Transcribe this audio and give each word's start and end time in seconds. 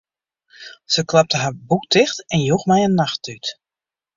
Se 0.93 1.03
klapte 1.11 1.37
har 1.43 1.57
boek 1.67 1.85
ticht 1.93 2.25
en 2.33 2.41
joech 2.47 2.65
my 2.69 2.79
in 2.87 2.99
nachttút. 3.01 3.43